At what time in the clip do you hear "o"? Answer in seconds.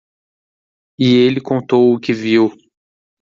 1.93-1.99